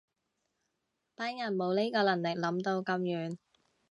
[1.13, 3.37] 班人冇呢個能力諗到咁遠